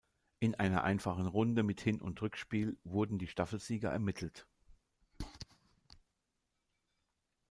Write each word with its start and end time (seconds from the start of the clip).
In 0.39 0.55
einer 0.55 0.83
einfachen 0.83 1.27
Runde 1.27 1.61
mit 1.61 1.79
Hin- 1.79 2.01
und 2.01 2.23
Rückspiel 2.23 2.75
wurden 2.83 3.19
die 3.19 3.27
Staffelsieger 3.27 3.91
ermittelt. 3.91 4.47